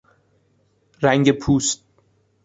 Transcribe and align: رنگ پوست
رنگ 1.01 1.31
پوست 1.31 1.83